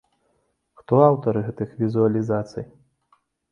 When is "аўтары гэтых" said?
1.09-1.77